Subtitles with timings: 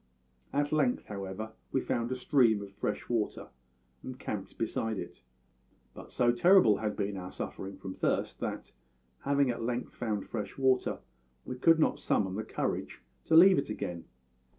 [0.51, 3.49] "At length, however, we found a stream of fresh water
[4.01, 5.21] and camped beside it.
[5.93, 8.71] But so terrible had been our suffering from thirst that,
[9.25, 11.01] having at length found fresh water,
[11.45, 14.05] we could not summon the courage to leave it again.